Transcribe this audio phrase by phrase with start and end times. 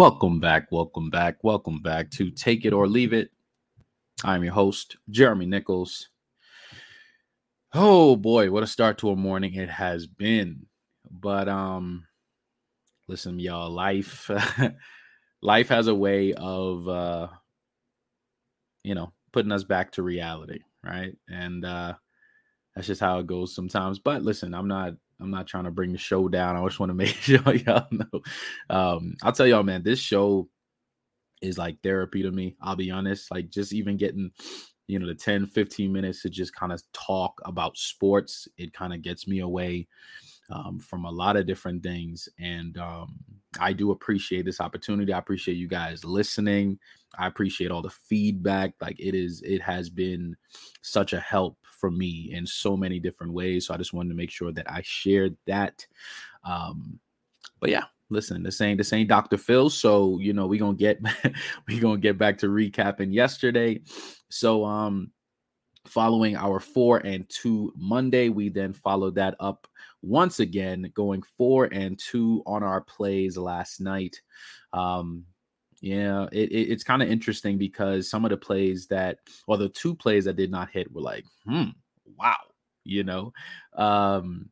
[0.00, 3.32] Welcome back, welcome back, welcome back to Take It or Leave It.
[4.24, 6.08] I'm your host, Jeremy Nichols.
[7.74, 10.64] Oh boy, what a start to a morning it has been.
[11.10, 12.06] But um
[13.08, 14.30] listen, y'all, life
[15.42, 17.28] life has a way of uh
[18.82, 21.14] you know, putting us back to reality, right?
[21.28, 21.92] And uh
[22.74, 23.98] that's just how it goes sometimes.
[23.98, 26.56] But listen, I'm not I'm not trying to bring the show down.
[26.56, 28.20] I just want to make sure y'all know.
[28.68, 30.48] Um, I'll tell y'all, man, this show
[31.42, 32.56] is like therapy to me.
[32.60, 33.30] I'll be honest.
[33.30, 34.30] Like just even getting,
[34.86, 38.92] you know, the 10, 15 minutes to just kind of talk about sports, it kind
[38.92, 39.88] of gets me away
[40.50, 42.28] um, from a lot of different things.
[42.38, 43.18] And um,
[43.58, 45.12] I do appreciate this opportunity.
[45.12, 46.78] I appreciate you guys listening.
[47.18, 48.74] I appreciate all the feedback.
[48.80, 50.36] Like it is, it has been
[50.82, 53.66] such a help for me in so many different ways.
[53.66, 55.86] So I just wanted to make sure that I shared that.
[56.44, 57.00] Um,
[57.58, 59.38] but yeah, listen, this ain't this ain't Dr.
[59.38, 59.70] Phil.
[59.70, 61.00] So you know, we gonna get
[61.68, 63.80] we gonna get back to recapping yesterday.
[64.28, 65.10] So um
[65.86, 69.66] following our four and two Monday, we then followed that up
[70.02, 74.20] once again, going four and two on our plays last night.
[74.72, 75.24] Um,
[75.80, 79.68] yeah, it, it, it's kind of interesting because some of the plays that, well, the
[79.68, 81.70] two plays that did not hit were like, hmm,
[82.18, 82.36] wow,
[82.84, 83.32] you know.
[83.74, 84.50] Um,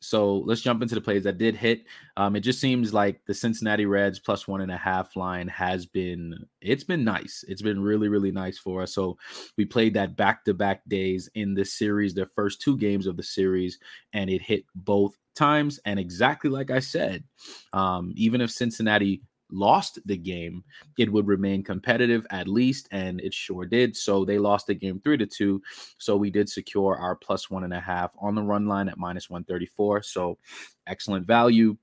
[0.00, 1.84] so let's jump into the plays that did hit.
[2.16, 5.86] Um, it just seems like the Cincinnati Reds plus one and a half line has
[5.86, 7.44] been it's been nice.
[7.48, 8.94] It's been really really nice for us.
[8.94, 9.18] So
[9.56, 13.16] we played that back to back days in this series, the first two games of
[13.16, 13.78] the series,
[14.12, 15.80] and it hit both times.
[15.84, 17.24] And exactly like I said,
[17.72, 20.64] um, even if Cincinnati lost the game,
[20.98, 23.96] it would remain competitive at least, and it sure did.
[23.96, 25.62] So they lost the game three to two.
[25.98, 28.98] So we did secure our plus one and a half on the run line at
[28.98, 30.02] minus 134.
[30.02, 30.38] So
[30.86, 31.76] excellent value.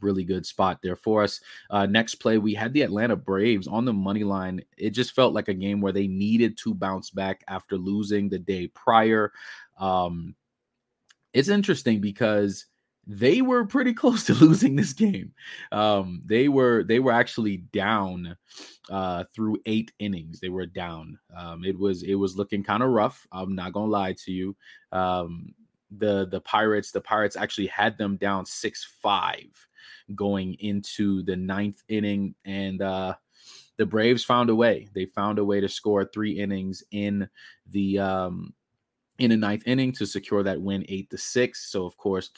[0.00, 1.40] Really good spot there for us.
[1.70, 4.62] Uh, next play, we had the Atlanta Braves on the money line.
[4.76, 8.38] It just felt like a game where they needed to bounce back after losing the
[8.38, 9.32] day prior.
[9.78, 10.34] Um,
[11.32, 12.66] it's interesting because
[13.06, 15.32] they were pretty close to losing this game.
[15.72, 18.36] Um, they were they were actually down
[18.90, 20.40] uh, through eight innings.
[20.40, 21.18] They were down.
[21.36, 23.26] Um, it was it was looking kind of rough.
[23.32, 24.56] I'm not gonna lie to you.
[24.92, 25.54] Um,
[25.90, 29.48] the the Pirates the Pirates actually had them down six five
[30.14, 33.14] going into the ninth inning, and uh,
[33.76, 34.88] the Braves found a way.
[34.94, 37.28] They found a way to score three innings in
[37.70, 38.54] the um,
[39.18, 41.70] in the ninth inning to secure that win eight to six.
[41.70, 42.30] So of course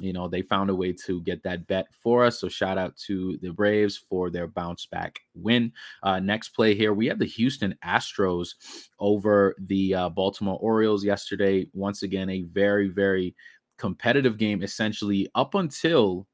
[0.00, 2.96] you know they found a way to get that bet for us so shout out
[2.96, 5.72] to the braves for their bounce back win.
[6.02, 8.54] Uh, next play here we have the houston astros
[8.98, 11.66] over the uh, baltimore orioles yesterday.
[11.72, 13.34] Once again a very very
[13.78, 16.26] competitive game essentially up until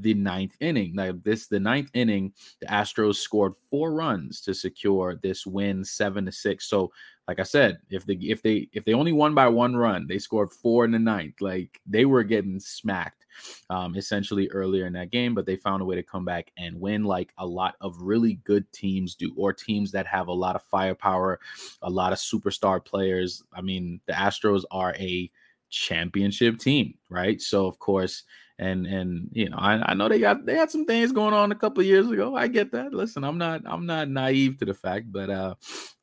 [0.00, 0.94] the ninth inning.
[0.94, 6.26] Now, this the ninth inning, the Astros scored four runs to secure this win, seven
[6.26, 6.68] to six.
[6.68, 6.92] So
[7.28, 10.18] like I said, if they if they if they only won by one run, they
[10.18, 11.40] scored four in the ninth.
[11.40, 13.26] Like they were getting smacked
[13.68, 16.80] um, essentially earlier in that game, but they found a way to come back and
[16.80, 20.56] win, like a lot of really good teams do, or teams that have a lot
[20.56, 21.40] of firepower,
[21.82, 23.42] a lot of superstar players.
[23.52, 25.30] I mean, the Astros are a
[25.68, 27.40] championship team, right?
[27.40, 28.22] So of course,
[28.58, 31.52] and and you know, I, I know they got they had some things going on
[31.52, 32.36] a couple years ago.
[32.36, 32.94] I get that.
[32.94, 35.54] Listen, I'm not I'm not naive to the fact, but uh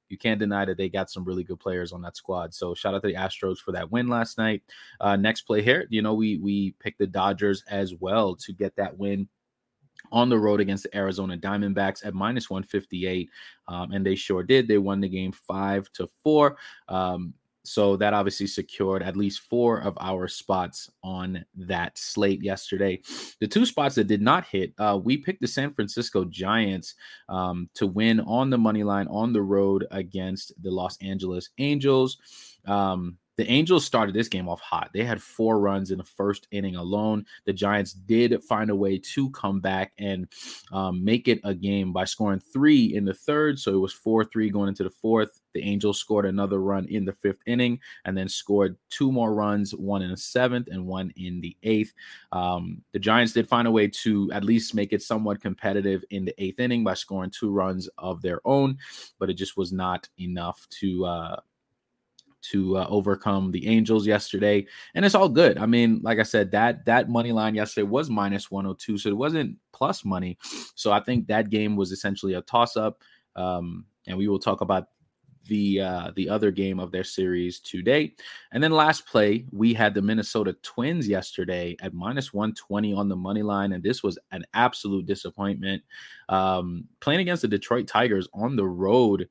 [0.10, 2.54] you can't deny that they got some really good players on that squad.
[2.54, 4.62] So shout out to the Astros for that win last night.
[5.02, 8.76] Uh, next play here, you know, we we picked the Dodgers as well to get
[8.76, 9.28] that win
[10.12, 13.30] on the road against the Arizona Diamondbacks at minus 158.
[13.68, 14.68] Um, and they sure did.
[14.68, 16.58] They won the game five to four.
[16.88, 23.00] Um, so that obviously secured at least four of our spots on that slate yesterday.
[23.40, 26.96] The two spots that did not hit, uh, we picked the San Francisco Giants
[27.30, 32.18] um, to win on the money line on the road against the Los Angeles Angels.
[32.66, 34.92] Um, the Angels started this game off hot.
[34.94, 37.26] They had four runs in the first inning alone.
[37.46, 40.28] The Giants did find a way to come back and
[40.72, 43.60] um, make it a game by scoring three in the third.
[43.60, 45.40] So it was 4 3 going into the fourth.
[45.54, 49.74] The Angels scored another run in the fifth inning and then scored two more runs,
[49.74, 51.94] one in the seventh and one in the eighth.
[52.32, 56.26] Um, the Giants did find a way to at least make it somewhat competitive in
[56.26, 58.78] the eighth inning by scoring two runs of their own,
[59.20, 61.06] but it just was not enough to.
[61.06, 61.40] Uh,
[62.52, 65.58] to uh, overcome the Angels yesterday, and it's all good.
[65.58, 69.18] I mean, like I said, that that money line yesterday was minus 102, so it
[69.18, 70.38] wasn't plus money.
[70.76, 73.02] So I think that game was essentially a toss up,
[73.36, 74.88] um, and we will talk about
[75.48, 78.14] the uh, the other game of their series today.
[78.52, 83.16] And then last play, we had the Minnesota Twins yesterday at minus 120 on the
[83.16, 85.84] money line, and this was an absolute disappointment.
[86.30, 89.28] Um, playing against the Detroit Tigers on the road,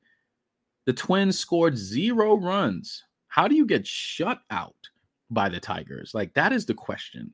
[0.85, 3.03] the Twins scored zero runs.
[3.27, 4.75] How do you get shut out
[5.29, 6.11] by the Tigers?
[6.13, 7.33] Like that is the question.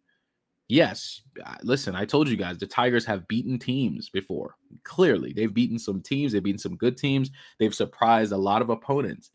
[0.67, 1.21] Yes,
[1.63, 4.53] listen, I told you guys the Tigers have beaten teams before.
[4.83, 8.69] Clearly, they've beaten some teams, they've beaten some good teams, they've surprised a lot of
[8.69, 9.31] opponents.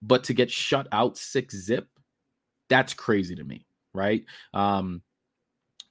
[0.00, 1.88] But to get shut out six zip,
[2.68, 4.24] that's crazy to me, right?
[4.54, 5.02] Um,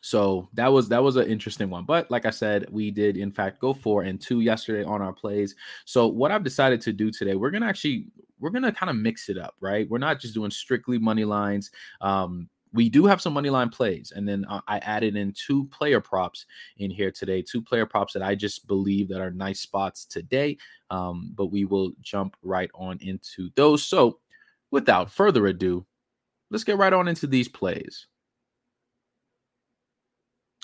[0.02, 1.86] so that was that was an interesting one.
[1.86, 5.14] But like I said, we did in fact go four and two yesterday on our
[5.14, 5.56] plays.
[5.86, 8.08] So what I've decided to do today, we're gonna actually
[8.40, 9.90] we're gonna kind of mix it up, right?
[9.90, 11.72] We're not just doing strictly money lines.
[12.02, 15.66] Um, we do have some money line plays and then uh, i added in two
[15.70, 16.46] player props
[16.78, 20.56] in here today two player props that i just believe that are nice spots today
[20.92, 24.20] um, but we will jump right on into those so
[24.70, 25.84] without further ado
[26.52, 28.06] let's get right on into these plays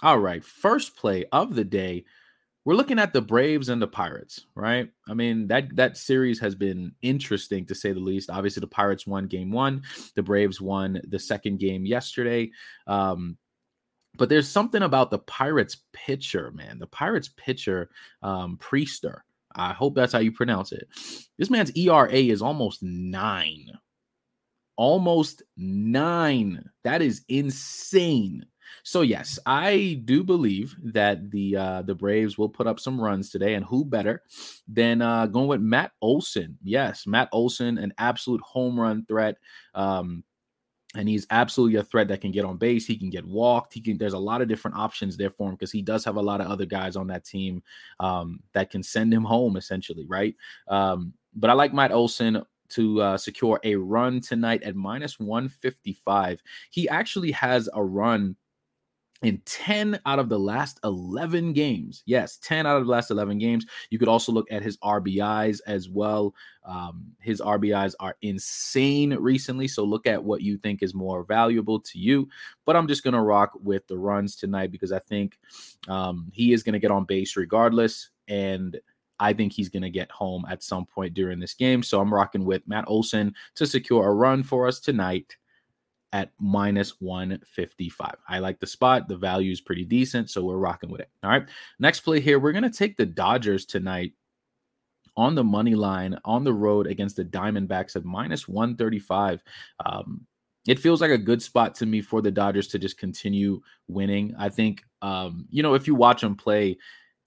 [0.06, 2.06] all right first play of the day
[2.66, 4.90] we're looking at the Braves and the Pirates, right?
[5.08, 8.32] I mean, that that series has been interesting to say the least.
[8.32, 9.84] Obviously, the Pirates won game one,
[10.16, 12.50] the Braves won the second game yesterday.
[12.88, 13.38] Um,
[14.18, 16.80] but there's something about the Pirates pitcher, man.
[16.80, 17.90] The Pirates pitcher,
[18.24, 19.20] um, Priester.
[19.54, 20.88] I hope that's how you pronounce it.
[21.38, 23.72] This man's ERA is almost nine.
[24.76, 26.68] Almost nine.
[26.84, 28.46] That is insane.
[28.84, 33.30] So yes, I do believe that the uh, the Braves will put up some runs
[33.30, 34.24] today, and who better
[34.68, 36.58] than uh, going with Matt Olson?
[36.64, 39.38] Yes, Matt Olson, an absolute home run threat.
[39.74, 40.24] Um,
[40.96, 42.86] and he's absolutely a threat that can get on base.
[42.86, 43.74] He can get walked.
[43.74, 43.98] He can.
[43.98, 46.42] There's a lot of different options there for him because he does have a lot
[46.42, 47.62] of other guys on that team
[48.00, 50.36] um, that can send him home, essentially, right?
[50.68, 56.42] Um, but I like Matt Olson to uh, secure a run tonight at minus 155.
[56.72, 58.36] He actually has a run
[59.26, 62.04] in 10 out of the last 11 games.
[62.06, 63.66] Yes, 10 out of the last 11 games.
[63.90, 66.36] You could also look at his RBIs as well.
[66.64, 69.68] Um, his RBIs are insane recently.
[69.68, 72.30] So look at what you think is more valuable to you.
[72.66, 75.40] But I'm just going to rock with the runs tonight because I think
[75.88, 78.12] um, he is going to get on base regardless.
[78.28, 78.80] And
[79.20, 81.82] I think he's going to get home at some point during this game.
[81.82, 85.36] So I'm rocking with Matt Olson to secure a run for us tonight
[86.16, 88.16] at minus 155.
[88.30, 89.10] I like the spot.
[89.10, 91.10] The value is pretty decent, so we're rocking with it.
[91.22, 91.46] All right.
[91.78, 94.14] Next play here, we're going to take the Dodgers tonight
[95.18, 99.44] on the money line on the road against the Diamondbacks at minus 135.
[99.86, 100.26] Um,
[100.66, 104.34] it feels like a good spot to me for the Dodgers to just continue winning.
[104.40, 106.78] I think, um, you know, if you watch them play,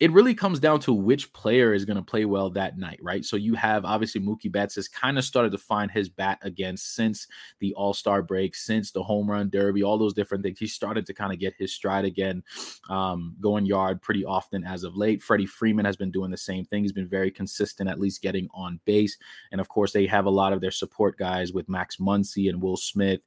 [0.00, 3.25] it really comes down to which player is going to play well that night, right?
[3.25, 6.77] So you have obviously Mookie Betts has kind of started to find his bat again
[6.77, 7.27] since
[7.59, 10.59] the All Star break, since the home run derby, all those different things.
[10.59, 12.45] He started to kind of get his stride again,
[12.89, 15.21] um, going yard pretty often as of late.
[15.21, 16.83] Freddie Freeman has been doing the same thing.
[16.83, 19.17] He's been very consistent, at least getting on base.
[19.50, 22.62] And of course, they have a lot of their support guys with Max Muncy and
[22.62, 23.21] Will Smith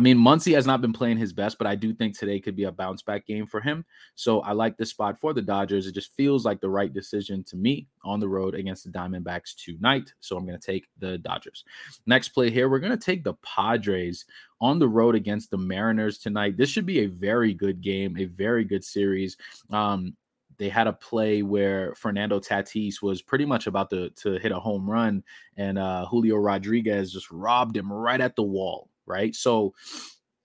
[0.00, 2.56] I mean, Muncy has not been playing his best, but I do think today could
[2.56, 3.84] be a bounce back game for him.
[4.14, 5.86] So I like this spot for the Dodgers.
[5.86, 9.54] It just feels like the right decision to me on the road against the Diamondbacks
[9.62, 10.10] tonight.
[10.20, 11.66] So I'm going to take the Dodgers.
[12.06, 14.24] Next play here, we're going to take the Padres
[14.58, 16.56] on the road against the Mariners tonight.
[16.56, 19.36] This should be a very good game, a very good series.
[19.68, 20.16] Um,
[20.56, 24.60] they had a play where Fernando Tatis was pretty much about to, to hit a
[24.60, 25.22] home run,
[25.58, 29.34] and uh, Julio Rodriguez just robbed him right at the wall right?
[29.34, 29.74] So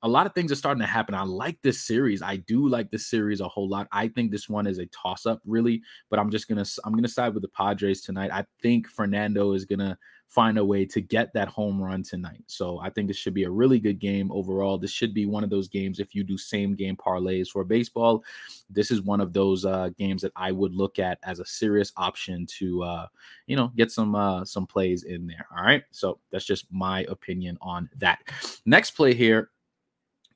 [0.05, 1.15] a lot of things are starting to happen.
[1.15, 2.21] I like this series.
[2.21, 3.87] I do like this series a whole lot.
[3.91, 5.81] I think this one is a toss up, really.
[6.11, 8.29] But I'm just gonna I'm gonna side with the Padres tonight.
[8.31, 12.43] I think Fernando is gonna find a way to get that home run tonight.
[12.45, 14.77] So I think this should be a really good game overall.
[14.77, 15.99] This should be one of those games.
[15.99, 18.23] If you do same game parlays for baseball,
[18.69, 21.91] this is one of those uh, games that I would look at as a serious
[21.97, 23.07] option to uh,
[23.47, 25.47] you know get some uh, some plays in there.
[25.57, 25.83] All right.
[25.89, 28.19] So that's just my opinion on that.
[28.65, 29.51] Next play here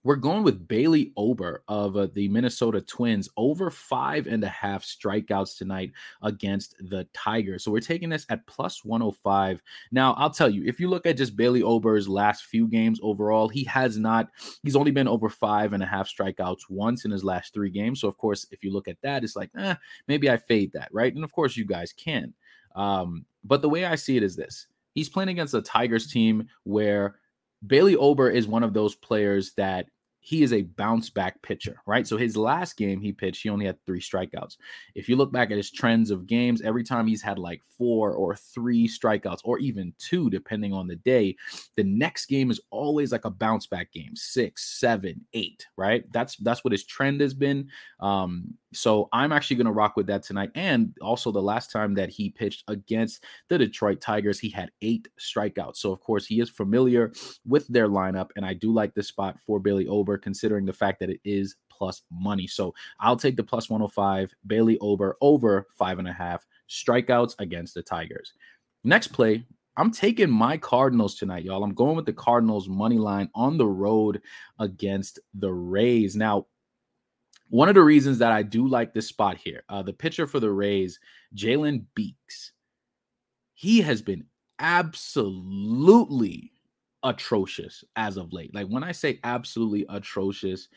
[0.03, 4.83] we're going with Bailey Ober of uh, the Minnesota Twins over five and a half
[4.83, 7.63] strikeouts tonight against the Tigers.
[7.63, 9.61] So we're taking this at plus 105.
[9.91, 13.49] Now, I'll tell you, if you look at just Bailey Ober's last few games overall,
[13.49, 14.29] he has not,
[14.63, 17.99] he's only been over five and a half strikeouts once in his last three games.
[17.99, 19.75] So, of course, if you look at that, it's like, eh,
[20.07, 21.13] maybe I fade that, right?
[21.13, 22.33] And of course, you guys can.
[22.73, 26.47] Um, but the way I see it is this he's playing against a Tigers team
[26.63, 27.18] where
[27.65, 29.87] Bailey Ober is one of those players that
[30.21, 32.05] he is a bounce back pitcher, right?
[32.05, 34.57] So his last game he pitched, he only had three strikeouts.
[34.93, 38.13] If you look back at his trends of games, every time he's had like four
[38.13, 41.35] or three strikeouts, or even two, depending on the day,
[41.77, 46.03] the next game is always like a bounce back game, six, seven, eight, right?
[46.11, 47.69] That's that's what his trend has been.
[47.99, 50.51] Um, so I'm actually going to rock with that tonight.
[50.55, 55.07] And also, the last time that he pitched against the Detroit Tigers, he had eight
[55.19, 55.77] strikeouts.
[55.77, 57.11] So, of course, he is familiar
[57.45, 58.29] with their lineup.
[58.35, 61.55] And I do like this spot for Bailey Ober, considering the fact that it is
[61.71, 62.45] plus money.
[62.45, 67.73] So I'll take the plus 105, Bailey Ober over five and a half strikeouts against
[67.73, 68.33] the Tigers.
[68.83, 69.45] Next play,
[69.77, 71.63] I'm taking my Cardinals tonight, y'all.
[71.63, 74.21] I'm going with the Cardinals money line on the road
[74.59, 76.15] against the Rays.
[76.17, 76.47] Now,
[77.49, 80.39] one of the reasons that I do like this spot here, uh, the pitcher for
[80.39, 80.99] the Rays,
[81.35, 82.51] Jalen Beeks,
[83.53, 84.25] he has been
[84.59, 86.51] absolutely
[87.03, 88.53] atrocious as of late.
[88.53, 90.67] Like when I say absolutely atrocious,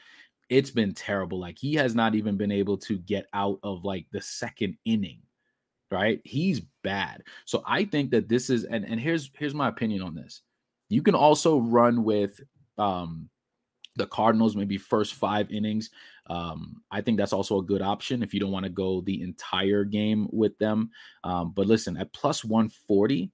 [0.49, 1.39] it's been terrible.
[1.39, 5.21] Like he has not even been able to get out of like the second inning.
[5.91, 6.23] Right?
[6.25, 7.23] He's bad.
[7.45, 10.41] So I think that this is and and here's here's my opinion on this.
[10.89, 12.41] You can also run with
[12.79, 13.29] um
[13.97, 15.91] the Cardinals, maybe first five innings.
[16.29, 19.23] Um, I think that's also a good option if you don't want to go the
[19.23, 20.91] entire game with them.
[21.25, 23.31] Um, but listen, at plus 140,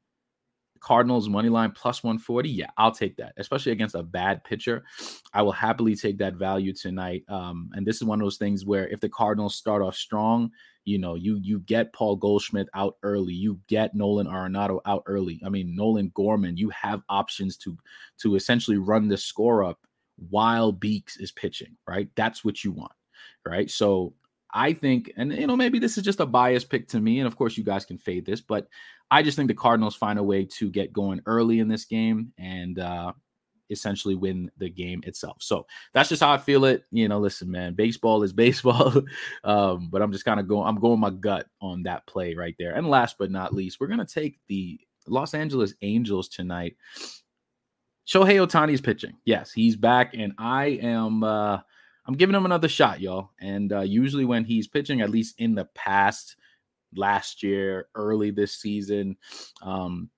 [0.81, 4.85] Cardinals money line plus 140, yeah, I'll take that, especially against a bad pitcher.
[5.33, 7.25] I will happily take that value tonight.
[7.29, 10.51] Um, and this is one of those things where if the Cardinals start off strong,
[10.85, 15.41] you know, you you get Paul Goldschmidt out early, you get Nolan Arenado out early.
[15.45, 17.77] I mean, Nolan Gorman, you have options to
[18.19, 19.81] to essentially run the score up
[20.31, 22.09] while Beeks is pitching, right?
[22.15, 22.93] That's what you want,
[23.47, 23.71] right?
[23.71, 24.15] So
[24.53, 27.27] I think, and you know, maybe this is just a bias pick to me, and
[27.27, 28.69] of course, you guys can fade this, but
[29.11, 32.33] I just think the Cardinals find a way to get going early in this game
[32.39, 33.13] and uh,
[33.71, 35.39] essentially win the game itself.
[35.41, 36.85] So that's just how I feel it.
[36.91, 39.03] You know, listen, man, baseball is baseball,
[39.45, 42.55] um, but I'm just kind of going, I'm going my gut on that play right
[42.59, 42.75] there.
[42.75, 46.77] And last but not least, we're gonna take the Los Angeles Angels tonight
[48.09, 49.15] Shohei Ohtani is pitching.
[49.27, 51.59] Yes, he's back, and I am uh
[52.07, 53.31] I'm giving him another shot, y'all.
[53.39, 56.37] And uh, usually when he's pitching, at least in the past,
[56.97, 59.19] last year, early this season,
[59.61, 60.09] um,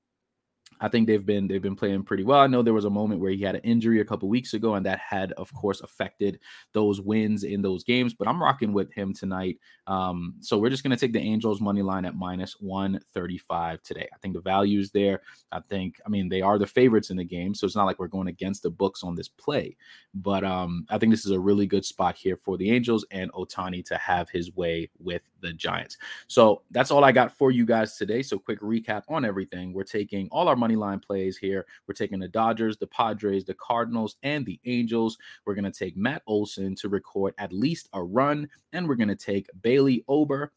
[0.81, 2.41] I think they've been they've been playing pretty well.
[2.41, 4.75] I know there was a moment where he had an injury a couple weeks ago,
[4.75, 6.41] and that had, of course, affected
[6.73, 8.15] those wins in those games.
[8.15, 9.59] But I'm rocking with him tonight.
[9.87, 14.09] Um, so we're just gonna take the Angels money line at minus 135 today.
[14.13, 15.23] I think the value's there.
[15.53, 17.99] I think, I mean, they are the favorites in the game, so it's not like
[17.99, 19.77] we're going against the books on this play.
[20.15, 23.33] But um, I think this is a really good spot here for the Angels and
[23.33, 25.97] Ohtani to have his way with the Giants.
[26.27, 28.23] So that's all I got for you guys today.
[28.23, 29.73] So quick recap on everything.
[29.73, 31.67] We're taking all our money line plays here.
[31.87, 35.19] We're taking the Dodgers, the Padres, the Cardinals, and the Angels.
[35.45, 39.09] We're going to take Matt Olson to record at least a run, and we're going
[39.09, 40.53] to take Bailey Ober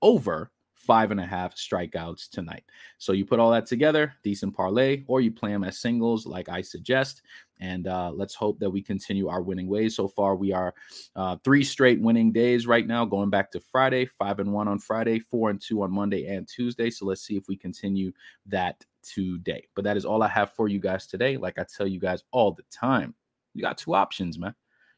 [0.00, 0.50] over
[0.80, 2.64] five and a half strikeouts tonight.
[2.96, 6.48] So you put all that together, decent parlay, or you play them as singles, like
[6.48, 7.22] I suggest.
[7.60, 9.94] And uh, let's hope that we continue our winning ways.
[9.94, 10.74] So far, we are
[11.14, 14.78] uh, three straight winning days right now, going back to Friday, five and one on
[14.78, 16.88] Friday, four and two on Monday and Tuesday.
[16.88, 18.12] So let's see if we continue
[18.46, 19.66] that today.
[19.76, 21.36] But that is all I have for you guys today.
[21.36, 23.14] Like I tell you guys all the time,
[23.52, 24.54] you got two options, man.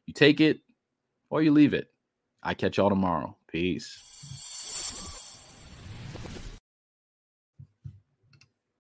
[0.06, 0.60] You take it
[1.28, 1.88] or you leave it.
[2.40, 3.36] I catch y'all tomorrow.
[3.48, 4.51] Peace.